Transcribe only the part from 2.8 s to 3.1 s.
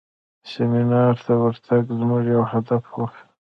و.